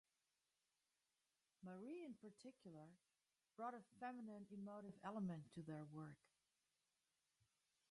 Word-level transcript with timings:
Marie 1.63 2.03
in 2.05 2.15
particular, 2.15 2.87
brought 3.55 3.75
a 3.75 3.83
feminine 3.99 4.47
emotive 4.51 4.95
element 5.03 5.43
to 5.53 5.61
their 5.61 5.83
work. 5.85 6.17